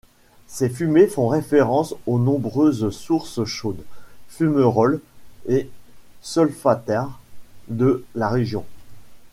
Ces 0.47 0.67
fumées 0.69 1.05
font 1.05 1.27
référence 1.27 1.93
aux 2.07 2.17
nombreuses 2.17 2.89
sources 2.89 3.45
chaudes, 3.45 3.83
fumerolles 4.29 4.99
et 5.47 5.69
solfatares 6.23 7.19
de 7.67 8.03
la 8.15 8.27
région. 8.29 8.65